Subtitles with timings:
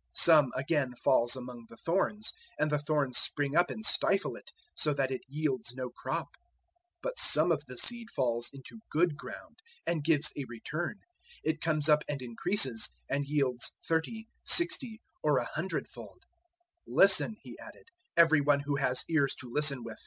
[0.00, 4.50] 004:007 Some, again, falls among the thorns; and the thorns spring up and stifle it,
[4.74, 6.28] so that it yields no crop.
[6.30, 6.32] 004:008
[7.02, 11.00] But some of the seed falls into good ground, and gives a return:
[11.44, 16.22] it comes up and increases, and yields thirty, sixty, or a hundred fold."
[16.88, 20.00] 004:009 "Listen," He added, "every one who has ears to listen with!"